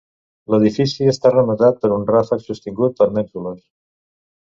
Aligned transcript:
L'edifici 0.51 1.09
està 1.11 1.31
rematat 1.33 1.77
per 1.83 1.91
un 1.97 2.07
ràfec 2.13 2.41
sostingut 2.47 2.97
per 3.03 3.09
mènsules. 3.19 3.61